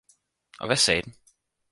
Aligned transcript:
Og 0.59 0.67
hvad 0.67 0.75
sagde 0.75 1.01
den? 1.01 1.15